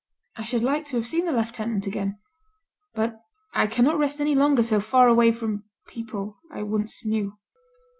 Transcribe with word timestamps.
I 0.35 0.41
should 0.41 0.63
like 0.63 0.87
to 0.87 0.95
have 0.95 1.05
seen 1.05 1.25
the 1.25 1.31
lieutenant 1.31 1.85
again. 1.85 2.17
But 2.95 3.21
I 3.53 3.67
cannot 3.67 3.99
rest 3.99 4.19
any 4.19 4.33
longer 4.33 4.63
so 4.63 4.79
far 4.79 5.07
away 5.07 5.31
from 5.31 5.65
people 5.85 6.39
I 6.51 6.63
once 6.63 7.05
knew.' 7.05 7.37